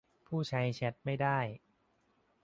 [0.27, 1.39] ผู้ใช้แชตไม่ได้